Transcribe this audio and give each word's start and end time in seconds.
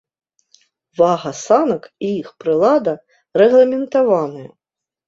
Вага 1.01 1.33
санак 1.43 1.83
і 2.09 2.11
іх 2.23 2.33
прылада 2.45 2.99
рэгламентаваныя. 3.43 4.51